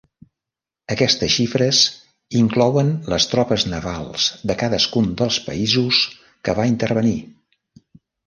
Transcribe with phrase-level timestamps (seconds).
[0.93, 1.81] Aquestes xifres
[2.39, 6.01] inclouen les tropes navals de cadascun dels països
[6.49, 7.17] que va intervenir.